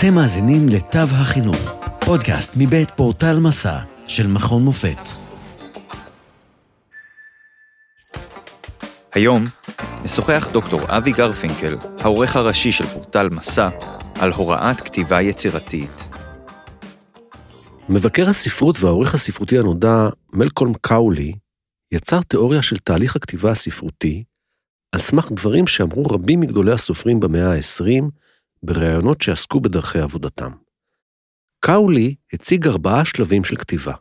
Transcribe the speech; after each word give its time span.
אתם 0.00 0.14
מאזינים 0.14 0.68
לתו 0.68 0.98
החינוך, 0.98 1.74
פודקאסט 2.04 2.52
מבית 2.56 2.90
פורטל 2.90 3.38
מסע 3.38 3.78
של 4.08 4.26
מכון 4.26 4.62
מופת. 4.62 4.98
היום 9.14 9.46
משוחח 10.04 10.48
דוקטור 10.52 10.80
אבי 10.86 11.12
גרפינקל, 11.12 11.76
העורך 11.98 12.36
הראשי 12.36 12.72
של 12.72 12.86
פורטל 12.86 13.28
מסע, 13.28 13.68
על 14.14 14.32
הוראת 14.32 14.80
כתיבה 14.80 15.22
יצירתית. 15.22 16.08
מבקר 17.88 18.28
הספרות 18.28 18.76
והעורך 18.80 19.14
הספרותי 19.14 19.58
הנודע, 19.58 20.08
מלקולם 20.32 20.72
קאולי, 20.80 21.32
יצר 21.92 22.22
תיאוריה 22.22 22.62
של 22.62 22.76
תהליך 22.78 23.16
הכתיבה 23.16 23.50
הספרותי, 23.50 24.24
על 24.92 25.00
סמך 25.00 25.32
דברים 25.32 25.66
שאמרו 25.66 26.02
רבים 26.02 26.40
מגדולי 26.40 26.72
הסופרים 26.72 27.20
במאה 27.20 27.52
ה-20, 27.54 28.04
בראיונות 28.64 29.20
שעסקו 29.20 29.60
בדרכי 29.60 29.98
עבודתם. 29.98 30.50
קאולי 31.60 32.14
הציג 32.32 32.66
ארבעה 32.66 33.04
שלבים 33.04 33.44
של 33.44 33.56
כתיבה. 33.56 33.94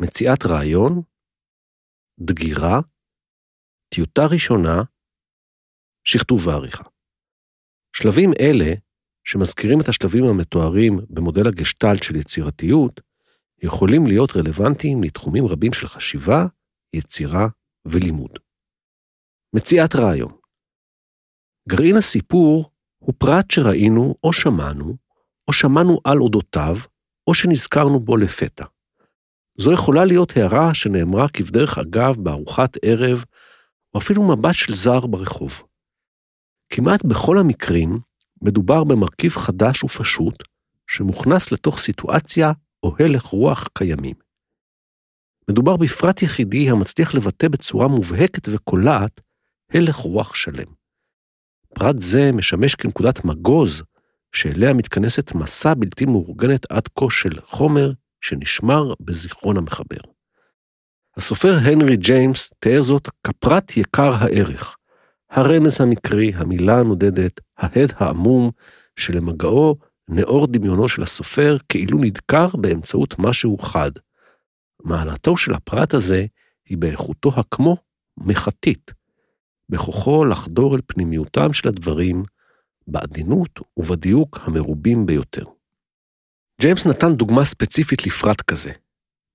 מציאת 0.00 0.46
רעיון, 0.46 1.02
דגירה, 2.20 2.80
טיוטה 3.94 4.22
ראשונה, 4.32 4.82
שכתוב 6.04 6.46
ועריכה. 6.46 6.84
שלבים 7.96 8.30
אלה, 8.40 8.74
שמזכירים 9.24 9.80
את 9.80 9.88
השלבים 9.88 10.24
המתוארים 10.24 10.98
במודל 11.10 11.48
הגשטלט 11.48 12.02
של 12.02 12.16
יצירתיות, 12.16 13.00
יכולים 13.62 14.06
להיות 14.06 14.30
רלוונטיים 14.36 15.02
לתחומים 15.02 15.46
רבים 15.46 15.72
של 15.72 15.86
חשיבה, 15.86 16.46
יצירה 16.92 17.46
ולימוד. 17.84 18.38
מציאת 19.56 19.94
רעיון 19.96 20.32
גרעין 21.68 21.96
הסיפור 21.96 22.73
הוא 23.04 23.14
פרט 23.18 23.50
שראינו 23.50 24.14
או 24.24 24.32
שמענו, 24.32 24.96
או 25.48 25.52
שמענו 25.52 26.00
על 26.04 26.20
אודותיו, 26.20 26.76
או 27.26 27.34
שנזכרנו 27.34 28.00
בו 28.00 28.16
לפתע. 28.16 28.64
זו 29.58 29.72
יכולה 29.72 30.04
להיות 30.04 30.36
הערה 30.36 30.74
שנאמרה 30.74 31.28
כבדרך 31.28 31.78
אגב 31.78 32.16
בארוחת 32.18 32.76
ערב, 32.82 33.24
או 33.94 33.98
אפילו 33.98 34.22
מבט 34.22 34.54
של 34.54 34.74
זר 34.74 35.06
ברחוב. 35.06 35.62
כמעט 36.72 37.04
בכל 37.04 37.38
המקרים 37.38 38.00
מדובר 38.42 38.84
במרכיב 38.84 39.30
חדש 39.30 39.84
ופשוט, 39.84 40.42
שמוכנס 40.86 41.52
לתוך 41.52 41.80
סיטואציה 41.80 42.52
או 42.82 42.94
הלך 42.98 43.24
רוח 43.24 43.68
קיימים. 43.74 44.14
מדובר 45.50 45.76
בפרט 45.76 46.22
יחידי 46.22 46.70
המצליח 46.70 47.14
לבטא 47.14 47.48
בצורה 47.48 47.88
מובהקת 47.88 48.48
וקולעת 48.48 49.20
הלך 49.74 49.96
רוח 49.96 50.34
שלם. 50.34 50.73
פרט 51.74 51.96
זה 51.98 52.32
משמש 52.32 52.74
כנקודת 52.74 53.24
מגוז 53.24 53.82
שאליה 54.32 54.74
מתכנסת 54.74 55.34
מסע 55.34 55.74
בלתי 55.74 56.04
מאורגנת 56.04 56.72
עד 56.72 56.88
כה 56.98 57.06
של 57.10 57.40
חומר 57.40 57.92
שנשמר 58.20 58.94
בזיכרון 59.00 59.56
המחבר. 59.56 60.00
הסופר 61.16 61.54
הנרי 61.62 61.96
ג'יימס 61.96 62.50
תיאר 62.58 62.82
זאת 62.82 63.08
כפרט 63.24 63.76
יקר 63.76 64.12
הערך, 64.14 64.76
הרמז 65.30 65.80
המקרי, 65.80 66.32
המילה 66.34 66.78
הנודדת, 66.78 67.40
ההד 67.58 67.92
העמום, 67.96 68.50
שלמגעו 68.96 69.76
נאור 70.08 70.46
דמיונו 70.46 70.88
של 70.88 71.02
הסופר 71.02 71.56
כאילו 71.68 71.98
נדקר 71.98 72.48
באמצעות 72.54 73.14
משהו 73.18 73.58
חד. 73.58 73.90
מעלתו 74.84 75.36
של 75.36 75.54
הפרט 75.54 75.94
הזה 75.94 76.26
היא 76.68 76.78
באיכותו 76.78 77.32
הכמו 77.36 77.76
מחתית, 78.16 78.92
בכוחו 79.68 80.24
לחדור 80.24 80.76
אל 80.76 80.80
פנימיותם 80.86 81.52
של 81.52 81.68
הדברים, 81.68 82.22
בעדינות 82.86 83.60
ובדיוק 83.76 84.38
המרובים 84.42 85.06
ביותר. 85.06 85.44
ג'יימס 86.60 86.86
נתן 86.86 87.14
דוגמה 87.14 87.44
ספציפית 87.44 88.06
לפרט 88.06 88.40
כזה. 88.40 88.72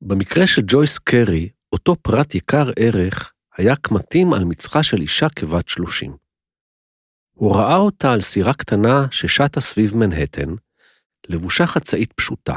במקרה 0.01 0.47
של 0.47 0.61
ג'ויס 0.67 0.97
קרי, 0.97 1.49
אותו 1.73 1.95
פרט 1.95 2.35
יקר 2.35 2.69
ערך 2.79 3.33
היה 3.57 3.75
קמטים 3.75 4.33
על 4.33 4.43
מצחה 4.43 4.83
של 4.83 5.01
אישה 5.01 5.29
כבת 5.29 5.69
שלושים. 5.69 6.17
הוא 7.35 7.55
ראה 7.55 7.77
אותה 7.77 8.13
על 8.13 8.21
סירה 8.21 8.53
קטנה 8.53 9.07
ששטה 9.11 9.61
סביב 9.61 9.97
מנהטן, 9.97 10.49
לבושה 11.27 11.67
חצאית 11.67 12.13
פשוטה. 12.13 12.55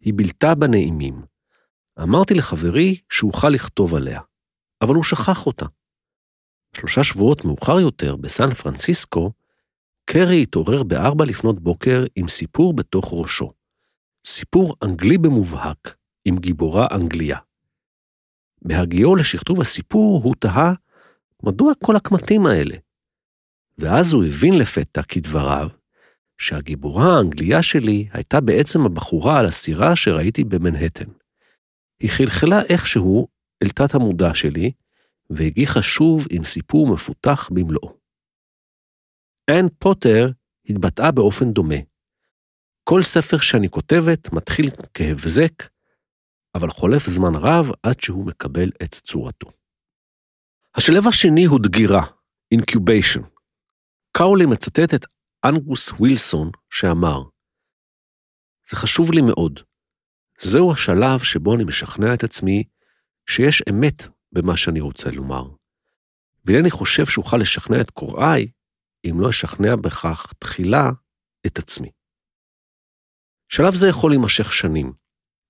היא 0.00 0.14
בילתה 0.14 0.54
בנעימים. 0.54 1.22
אמרתי 2.02 2.34
לחברי 2.34 3.00
שאוכל 3.12 3.48
לכתוב 3.48 3.94
עליה, 3.94 4.20
אבל 4.82 4.94
הוא 4.94 5.04
שכח 5.04 5.46
אותה. 5.46 5.66
שלושה 6.76 7.04
שבועות 7.04 7.44
מאוחר 7.44 7.80
יותר, 7.80 8.16
בסן 8.16 8.54
פרנסיסקו, 8.54 9.32
קרי 10.04 10.42
התעורר 10.42 10.82
בארבע 10.82 11.24
לפנות 11.24 11.60
בוקר 11.60 12.04
עם 12.16 12.28
סיפור 12.28 12.74
בתוך 12.74 13.10
ראשו. 13.12 13.52
סיפור 14.26 14.76
אנגלי 14.82 15.18
במובהק, 15.18 15.96
עם 16.24 16.38
גיבורה 16.38 16.86
אנגליה. 16.94 17.38
בהגיעו 18.62 19.16
לשכתוב 19.16 19.60
הסיפור, 19.60 20.22
הוא 20.22 20.34
תהה, 20.38 20.72
מדוע 21.42 21.72
כל 21.84 21.96
הקמטים 21.96 22.46
האלה? 22.46 22.76
ואז 23.78 24.12
הוא 24.12 24.24
הבין 24.24 24.58
לפתע, 24.58 25.02
כדבריו, 25.02 25.68
שהגיבורה 26.38 27.16
האנגליה 27.16 27.62
שלי 27.62 28.08
הייתה 28.12 28.40
בעצם 28.40 28.86
הבחורה 28.86 29.38
על 29.38 29.46
הסירה 29.46 29.96
שראיתי 29.96 30.44
במנהטן. 30.44 31.10
היא 32.00 32.10
חלחלה 32.10 32.62
איכשהו 32.62 33.28
אל 33.62 33.68
תת 33.68 33.94
המודע 33.94 34.34
שלי, 34.34 34.70
והגיחה 35.30 35.82
שוב 35.82 36.26
עם 36.30 36.44
סיפור 36.44 36.94
מפותח 36.94 37.48
במלואו. 37.54 37.98
אן 39.50 39.68
פוטר 39.78 40.26
התבטאה 40.68 41.12
באופן 41.12 41.52
דומה. 41.52 41.80
כל 42.84 43.02
ספר 43.02 43.36
שאני 43.40 43.68
כותבת 43.68 44.32
מתחיל 44.32 44.66
כהבזק, 44.94 45.62
אבל 46.54 46.70
חולף 46.70 47.06
זמן 47.06 47.32
רב 47.34 47.66
עד 47.82 48.00
שהוא 48.00 48.26
מקבל 48.26 48.68
את 48.82 48.94
צורתו. 48.94 49.50
השלב 50.74 51.06
השני 51.08 51.44
הוא 51.44 51.60
דגירה, 51.62 52.06
אינקיוביישן. 52.52 53.20
קאולי 54.16 54.46
מצטט 54.46 54.94
את 54.94 55.06
אנגוס 55.44 55.92
ווילסון 55.92 56.50
שאמר, 56.70 57.22
זה 58.70 58.76
חשוב 58.76 59.12
לי 59.12 59.20
מאוד. 59.20 59.60
זהו 60.40 60.72
השלב 60.72 61.18
שבו 61.22 61.54
אני 61.56 61.64
משכנע 61.64 62.14
את 62.14 62.24
עצמי 62.24 62.64
שיש 63.30 63.62
אמת 63.70 64.02
במה 64.32 64.56
שאני 64.56 64.80
רוצה 64.80 65.10
לומר. 65.10 65.48
ואינני 66.44 66.70
חושב 66.70 67.06
שאוכל 67.06 67.36
לשכנע 67.36 67.80
את 67.80 67.90
קוראי 67.90 68.50
אם 69.04 69.20
לא 69.20 69.30
אשכנע 69.30 69.76
בכך 69.76 70.32
תחילה 70.38 70.90
את 71.46 71.58
עצמי. 71.58 71.90
שלב 73.48 73.74
זה 73.74 73.86
יכול 73.88 74.10
להימשך 74.10 74.52
שנים, 74.52 74.92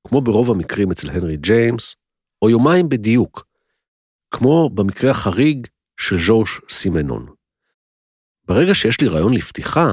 כמו 0.08 0.20
ברוב 0.20 0.50
המקרים 0.50 0.90
אצל 0.90 1.10
הנרי 1.10 1.36
ג'יימס, 1.36 1.96
או 2.42 2.50
יומיים 2.50 2.88
בדיוק, 2.88 3.46
כמו 4.30 4.70
במקרה 4.74 5.10
החריג 5.10 5.66
של 6.00 6.16
ז'ורש 6.26 6.60
סימנון. 6.68 7.34
ברגע 8.44 8.74
שיש 8.74 9.00
לי 9.00 9.08
רעיון 9.08 9.34
לפתיחה, 9.34 9.86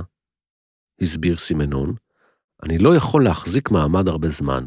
הסביר 1.02 1.38
סימנון, 1.38 1.96
אני 2.64 2.78
לא 2.78 2.96
יכול 2.96 3.24
להחזיק 3.24 3.72
מעמד 3.72 4.08
הרבה 4.08 4.30
זמן. 4.30 4.64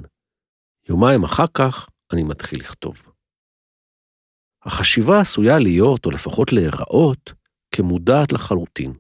יומיים 0.89 1.25
אחר 1.25 1.47
כך 1.55 1.89
אני 2.13 2.23
מתחיל 2.23 2.61
לכתוב. 2.61 3.10
החשיבה 4.65 5.21
עשויה 5.21 5.59
להיות, 5.59 6.07
או 6.07 6.11
לפחות 6.11 6.53
להיראות, 6.53 7.33
כמודעת 7.75 8.33
לחלוטין. 8.33 8.93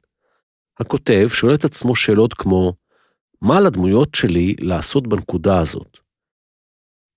הכותב 0.81 1.29
שואל 1.35 1.55
את 1.55 1.65
עצמו 1.65 1.97
שאלות 1.97 2.35
כמו, 2.35 2.73
מה 3.43 3.61
לדמויות 3.61 4.15
שלי 4.15 4.55
לעשות 4.61 5.07
בנקודה 5.07 5.59
הזאת? 5.59 5.99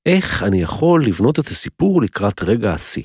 איך 0.05 0.43
אני 0.43 0.61
יכול 0.61 1.05
לבנות 1.05 1.39
את 1.39 1.45
הסיפור 1.45 2.01
לקראת 2.01 2.43
רגע 2.43 2.73
השיא? 2.73 3.03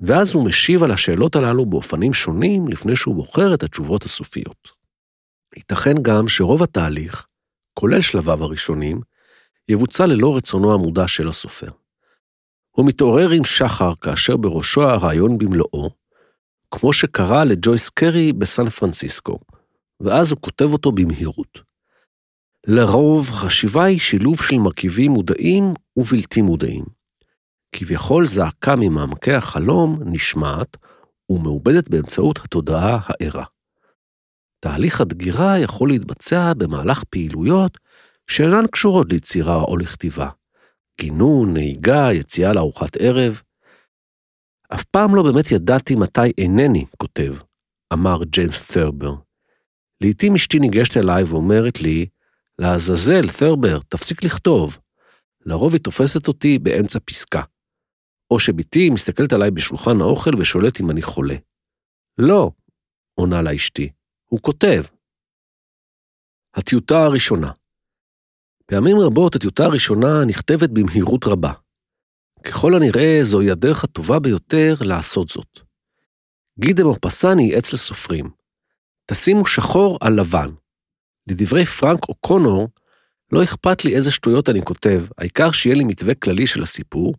ואז 0.00 0.34
הוא 0.34 0.46
משיב 0.46 0.82
על 0.82 0.90
השאלות 0.90 1.36
הללו 1.36 1.66
באופנים 1.66 2.14
שונים 2.14 2.68
לפני 2.68 2.96
שהוא 2.96 3.14
בוחר 3.14 3.54
את 3.54 3.62
התשובות 3.62 4.04
הסופיות. 4.04 4.68
ייתכן 5.56 5.94
גם 6.02 6.28
שרוב 6.28 6.62
התהליך, 6.62 7.26
כולל 7.74 8.00
שלביו 8.00 8.42
הראשונים, 8.42 9.00
יבוצע 9.68 10.06
ללא 10.06 10.36
רצונו 10.36 10.74
המודע 10.74 11.08
של 11.08 11.28
הסופר. 11.28 11.70
הוא 12.76 12.86
מתעורר 12.86 13.30
עם 13.30 13.44
שחר 13.44 13.92
כאשר 14.00 14.36
בראשו 14.36 14.82
הרעיון 14.82 15.38
במלואו, 15.38 15.90
כמו 16.70 16.92
שקרה 16.92 17.44
לג'ויס 17.44 17.88
קרי 17.88 18.32
בסן 18.32 18.68
פרנסיסקו, 18.68 19.38
ואז 20.00 20.30
הוא 20.30 20.40
כותב 20.40 20.72
אותו 20.72 20.92
במהירות. 20.92 21.60
לרוב, 22.66 23.28
החשיבה 23.28 23.84
היא 23.84 23.98
שילוב 23.98 24.42
של 24.42 24.56
מרכיבים 24.56 25.12
מודעים 25.12 25.64
ובלתי 25.96 26.42
מודעים. 26.42 26.84
כביכול 27.72 28.26
זעקה 28.26 28.76
ממעמקי 28.76 29.32
החלום 29.32 30.02
נשמעת 30.04 30.76
ומעובדת 31.30 31.88
באמצעות 31.88 32.38
התודעה 32.38 32.98
הערה. 33.06 33.44
תהליך 34.60 35.00
הדגירה 35.00 35.58
יכול 35.58 35.88
להתבצע 35.88 36.52
במהלך 36.54 37.04
פעילויות 37.04 37.78
שאינן 38.30 38.66
קשורות 38.66 39.12
ליצירה 39.12 39.56
או 39.56 39.76
לכתיבה. 39.76 40.28
גינון, 41.00 41.52
נהיגה, 41.52 42.12
יציאה 42.12 42.52
לארוחת 42.52 42.96
ערב. 42.96 43.42
אף 44.74 44.84
פעם 44.84 45.14
לא 45.14 45.22
באמת 45.22 45.50
ידעתי 45.50 45.94
מתי 45.94 46.32
אינני 46.38 46.84
כותב, 46.98 47.34
אמר 47.92 48.24
ג'יימס 48.24 48.72
ת'רבר. 48.72 49.14
לעתים 50.00 50.34
אשתי 50.34 50.58
ניגשת 50.58 50.96
אליי 50.96 51.24
ואומרת 51.24 51.80
לי, 51.80 52.06
לעזאזל, 52.58 53.28
ת'רבר, 53.40 53.78
תפסיק 53.88 54.24
לכתוב. 54.24 54.78
לרוב 55.46 55.72
היא 55.72 55.80
תופסת 55.80 56.28
אותי 56.28 56.58
באמצע 56.58 56.98
פסקה. 57.04 57.42
או 58.30 58.38
שבתי 58.38 58.90
מסתכלת 58.90 59.32
עליי 59.32 59.50
בשולחן 59.50 60.00
האוכל 60.00 60.30
ושואלת 60.38 60.80
אם 60.80 60.90
אני 60.90 61.02
חולה. 61.02 61.36
לא, 62.18 62.50
עונה 63.14 63.42
לה 63.42 63.54
אשתי, 63.54 63.92
הוא 64.24 64.40
כותב. 64.42 64.82
הטיוטה 66.54 67.04
הראשונה 67.04 67.50
פעמים 68.66 68.96
רבות 68.98 69.36
הטיוטה 69.36 69.64
הראשונה 69.64 70.24
נכתבת 70.24 70.70
במהירות 70.70 71.26
רבה. 71.26 71.52
ככל 72.44 72.74
הנראה 72.74 73.18
זוהי 73.22 73.50
הדרך 73.50 73.84
הטובה 73.84 74.18
ביותר 74.18 74.74
לעשות 74.80 75.28
זאת. 75.28 75.60
גידה 76.58 76.84
מופסני 76.84 77.54
עץ 77.54 77.72
לסופרים. 77.72 78.30
תשימו 79.10 79.46
שחור 79.46 79.98
על 80.00 80.20
לבן. 80.20 80.50
לדברי 81.26 81.66
פרנק 81.66 82.08
אוקונור, 82.08 82.68
לא 83.32 83.44
אכפת 83.44 83.84
לי 83.84 83.96
איזה 83.96 84.10
שטויות 84.10 84.48
אני 84.48 84.62
כותב, 84.62 85.04
העיקר 85.18 85.50
שיהיה 85.50 85.76
לי 85.76 85.84
מתווה 85.84 86.14
כללי 86.14 86.46
של 86.46 86.62
הסיפור, 86.62 87.14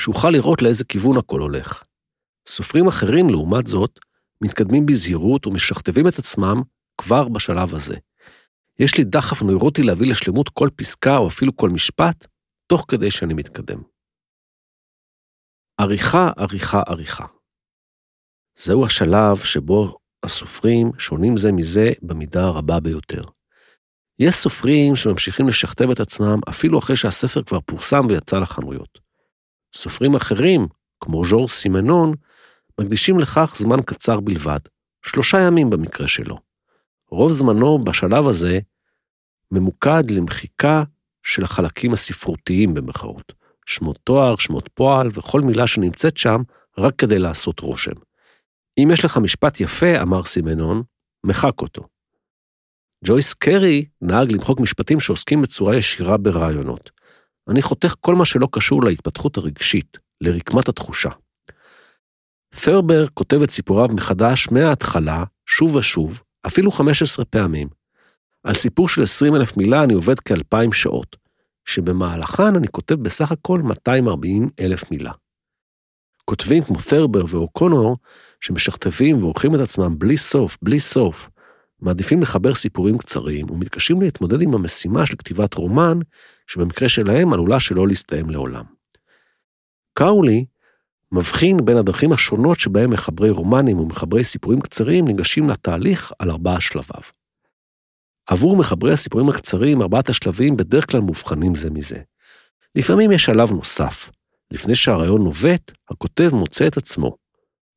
שאוכל 0.00 0.30
לראות 0.30 0.62
לאיזה 0.62 0.84
כיוון 0.84 1.16
הכל 1.16 1.40
הולך. 1.40 1.82
סופרים 2.48 2.86
אחרים, 2.86 3.30
לעומת 3.30 3.66
זאת, 3.66 3.98
מתקדמים 4.40 4.86
בזהירות 4.86 5.46
ומשכתבים 5.46 6.08
את 6.08 6.18
עצמם 6.18 6.62
כבר 6.98 7.28
בשלב 7.28 7.74
הזה. 7.74 7.96
יש 8.78 8.98
לי 8.98 9.04
דחף 9.04 9.42
נוירוטי 9.42 9.82
להביא 9.82 10.10
לשלמות 10.10 10.48
כל 10.48 10.68
פסקה 10.76 11.16
או 11.16 11.28
אפילו 11.28 11.56
כל 11.56 11.70
משפט, 11.70 12.26
תוך 12.66 12.84
כדי 12.88 13.10
שאני 13.10 13.34
מתקדם. 13.34 13.82
עריכה, 15.80 16.30
עריכה, 16.36 16.80
עריכה. 16.86 17.26
זהו 18.58 18.86
השלב 18.86 19.36
שבו 19.36 19.98
הסופרים 20.24 20.90
שונים 20.98 21.36
זה 21.36 21.52
מזה 21.52 21.92
במידה 22.02 22.44
הרבה 22.44 22.80
ביותר. 22.80 23.22
יש 24.18 24.34
סופרים 24.34 24.96
שממשיכים 24.96 25.48
לשכתב 25.48 25.90
את 25.90 26.00
עצמם 26.00 26.38
אפילו 26.48 26.78
אחרי 26.78 26.96
שהספר 26.96 27.42
כבר 27.42 27.60
פורסם 27.60 28.06
ויצא 28.08 28.38
לחנויות. 28.38 28.98
סופרים 29.74 30.14
אחרים, 30.14 30.66
כמו 31.00 31.24
ז'ור 31.24 31.48
סימנון, 31.48 32.14
מקדישים 32.80 33.18
לכך 33.18 33.54
זמן 33.56 33.82
קצר 33.86 34.20
בלבד, 34.20 34.60
שלושה 35.06 35.40
ימים 35.40 35.70
במקרה 35.70 36.08
שלו. 36.08 36.45
רוב 37.16 37.32
זמנו 37.32 37.78
בשלב 37.78 38.28
הזה 38.28 38.58
ממוקד 39.50 40.10
למחיקה 40.10 40.82
של 41.22 41.44
החלקים 41.44 41.92
הספרותיים 41.92 42.74
במחאות. 42.74 43.32
שמות 43.66 43.98
תואר, 44.04 44.36
שמות 44.36 44.68
פועל 44.74 45.10
וכל 45.14 45.40
מילה 45.40 45.66
שנמצאת 45.66 46.16
שם 46.16 46.42
רק 46.78 46.96
כדי 46.96 47.18
לעשות 47.18 47.60
רושם. 47.60 47.92
אם 48.78 48.88
יש 48.92 49.04
לך 49.04 49.16
משפט 49.16 49.60
יפה, 49.60 50.02
אמר 50.02 50.24
סימנון, 50.24 50.82
מחק 51.26 51.60
אותו. 51.60 51.82
ג'ויס 53.04 53.34
קרי 53.34 53.84
נהג 54.02 54.32
למחוק 54.32 54.60
משפטים 54.60 55.00
שעוסקים 55.00 55.42
בצורה 55.42 55.76
ישירה 55.76 56.16
ברעיונות. 56.16 56.90
אני 57.50 57.62
חותך 57.62 57.94
כל 58.00 58.14
מה 58.14 58.24
שלא 58.24 58.48
קשור 58.52 58.84
להתפתחות 58.84 59.36
הרגשית, 59.36 59.98
לרקמת 60.20 60.68
התחושה. 60.68 61.10
פרבר 62.64 63.06
כותב 63.14 63.42
את 63.42 63.50
סיפוריו 63.50 63.88
מחדש 63.88 64.48
מההתחלה, 64.50 65.24
שוב 65.46 65.74
ושוב, 65.76 66.22
אפילו 66.46 66.70
15 66.70 67.24
פעמים. 67.24 67.68
על 68.44 68.54
סיפור 68.54 68.88
של 68.88 69.02
20 69.02 69.34
אלף 69.34 69.56
מילה 69.56 69.84
אני 69.84 69.94
עובד 69.94 70.20
כאלפיים 70.20 70.72
שעות, 70.72 71.16
שבמהלכן 71.64 72.56
אני 72.56 72.68
כותב 72.68 72.94
בסך 72.94 73.32
הכל 73.32 73.60
240 73.62 74.48
אלף 74.60 74.90
מילה. 74.90 75.12
כותבים 76.24 76.62
כמו 76.62 76.76
ת'רבר 76.90 77.24
ואוקונור, 77.28 77.96
שמשכתבים 78.40 79.22
ועורכים 79.22 79.54
את 79.54 79.60
עצמם 79.60 79.98
בלי 79.98 80.16
סוף, 80.16 80.58
בלי 80.62 80.80
סוף, 80.80 81.28
מעדיפים 81.80 82.22
לחבר 82.22 82.54
סיפורים 82.54 82.98
קצרים 82.98 83.50
ומתקשים 83.50 84.00
להתמודד 84.00 84.42
עם 84.42 84.54
המשימה 84.54 85.06
של 85.06 85.16
כתיבת 85.16 85.54
רומן, 85.54 85.98
שבמקרה 86.46 86.88
שלהם 86.88 87.32
עלולה 87.32 87.60
שלא 87.60 87.88
להסתיים 87.88 88.30
לעולם. 88.30 88.64
קאולי 89.94 90.44
מבחין 91.12 91.64
בין 91.64 91.76
הדרכים 91.76 92.12
השונות 92.12 92.60
שבהם 92.60 92.90
מחברי 92.90 93.30
רומנים 93.30 93.78
ומחברי 93.78 94.24
סיפורים 94.24 94.60
קצרים 94.60 95.04
ניגשים 95.04 95.48
לתהליך 95.48 96.12
על 96.18 96.30
ארבעה 96.30 96.60
שלביו. 96.60 97.02
עבור 98.26 98.56
מחברי 98.56 98.92
הסיפורים 98.92 99.28
הקצרים, 99.28 99.82
ארבעת 99.82 100.08
השלבים 100.08 100.56
בדרך 100.56 100.90
כלל 100.90 101.00
מובחנים 101.00 101.54
זה 101.54 101.70
מזה. 101.70 101.98
לפעמים 102.74 103.12
יש 103.12 103.24
שלב 103.24 103.52
נוסף. 103.52 104.10
לפני 104.50 104.74
שהרעיון 104.74 105.24
נובט, 105.24 105.72
הכותב 105.90 106.30
מוצא 106.32 106.66
את 106.66 106.76
עצמו. 106.76 107.16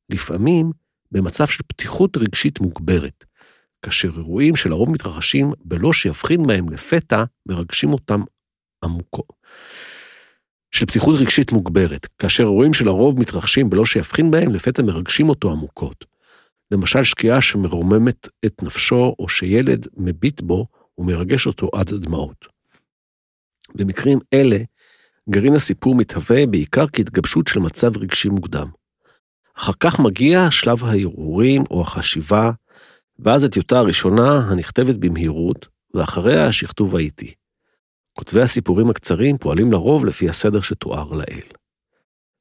לפעמים 0.09 0.71
במצב 1.11 1.47
של 1.47 1.63
פתיחות 1.67 2.17
רגשית 2.17 2.59
מוגברת, 2.59 3.25
כאשר 3.81 4.09
אירועים 4.17 4.55
שלרוב 4.55 4.89
מתרחשים 4.89 5.51
בלא 5.65 5.93
שיבחין 5.93 6.47
בהם 6.47 6.69
לפתע, 6.69 7.23
מרגשים 7.45 7.93
אותם 7.93 8.21
עמוקו. 8.83 9.23
של 10.71 10.85
פתיחות 10.85 11.19
רגשית 11.19 11.51
מוגברת, 11.51 12.05
כאשר 12.05 12.43
אירועים 12.43 12.73
שלרוב 12.73 13.19
מתרחשים 13.19 13.69
בלא 13.69 13.85
שיבחין 13.85 14.31
בהם, 14.31 14.53
לפתע 14.53 14.81
מרגשים 14.81 15.29
אותו 15.29 15.51
עמוקות. 15.51 16.05
למשל 16.71 17.03
שקיעה 17.03 17.41
שמרוממת 17.41 18.27
את 18.45 18.63
נפשו, 18.63 19.15
או 19.19 19.29
שילד 19.29 19.87
מביט 19.97 20.41
בו 20.41 20.67
ומרגש 20.97 21.47
אותו 21.47 21.69
עד 21.73 21.93
הדמעות. 21.93 22.45
במקרים 23.75 24.19
אלה, 24.33 24.57
גרעין 25.29 25.55
הסיפור 25.55 25.95
מתהווה 25.95 26.45
בעיקר 26.45 26.85
כהתגבשות 26.93 27.47
של 27.47 27.59
מצב 27.59 27.97
רגשי 27.97 28.29
מוקדם. 28.29 28.67
אחר 29.57 29.73
כך 29.79 29.99
מגיע 29.99 30.51
שלב 30.51 30.83
ההרהורים 30.83 31.63
או 31.71 31.81
החשיבה, 31.81 32.51
ואז 33.19 33.43
הטיוטה 33.43 33.79
הראשונה 33.79 34.37
הנכתבת 34.49 34.95
במהירות, 34.95 35.67
ואחריה 35.93 36.45
השכתוב 36.45 36.95
האיטי. 36.95 37.33
כותבי 38.19 38.41
הסיפורים 38.41 38.89
הקצרים 38.89 39.37
פועלים 39.37 39.71
לרוב 39.71 40.05
לפי 40.05 40.29
הסדר 40.29 40.61
שתואר 40.61 41.13
לעיל. 41.13 41.45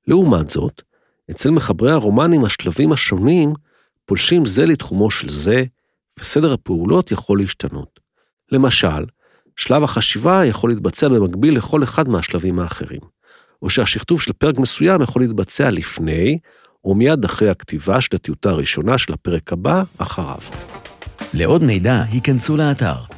לעומת 0.07 0.51
זאת, 0.51 0.83
אצל 1.31 1.51
מחברי 1.51 1.91
הרומנים 1.91 2.45
השלבים 2.45 2.93
השונים 2.93 3.53
פולשים 4.05 4.47
זה 4.47 4.67
לתחומו 4.67 5.11
של 5.11 5.29
זה, 5.29 5.65
וסדר 6.21 6.53
הפעולות 6.53 7.13
יכול 7.13 7.39
להשתנות. 7.39 8.01
למשל, 8.53 9.05
שלב 9.57 9.83
החשיבה 9.83 10.45
יכול 10.45 10.71
להתבצע 10.71 11.09
במקביל 11.09 11.57
לכל 11.57 11.83
אחד 11.83 12.09
מהשלבים 12.09 12.59
האחרים, 12.59 13.01
או 13.63 13.71
שהשכתוב 13.71 14.23
של 14.23 14.33
פרק 14.33 14.59
מסוים 14.59 15.03
יכול 15.03 15.23
להתבצע 15.23 15.71
לפני, 15.71 16.39
או 16.85 16.95
מיד 16.95 17.25
אחרי 17.25 17.51
הכתיבה 17.51 18.01
של 18.01 18.17
הטיוטה 18.17 18.51
הראשונה 18.51 18.99
של 18.99 19.13
הפרק 19.13 19.53
הבא, 19.53 19.83
אחריו. 19.99 20.41
לעוד 21.35 21.63
מידע, 21.63 22.03
היכנסו 22.11 22.57
לאתר 22.57 23.18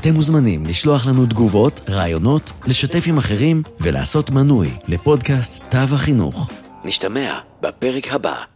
אתם 0.00 0.14
מוזמנים 0.14 0.66
לשלוח 0.66 1.06
לנו 1.06 1.26
תגובות, 1.26 1.80
רעיונות, 1.90 2.52
לשתף 2.66 3.04
עם 3.06 3.18
אחרים 3.18 3.62
ולעשות 3.80 4.30
מנוי 4.30 4.70
לפודקאסט 4.88 5.64
תו 5.70 5.94
החינוך. 5.94 6.50
נשתמע 6.84 7.38
בפרק 7.62 8.12
הבא. 8.12 8.49